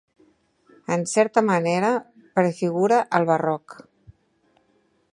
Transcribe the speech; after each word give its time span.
En 0.95 1.03
certa 1.11 1.43
manera 1.51 1.93
prefigura 2.39 3.01
el 3.19 3.31
barroc. 3.33 3.81